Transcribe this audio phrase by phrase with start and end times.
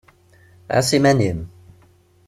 [0.75, 1.39] Ɛas iman-im!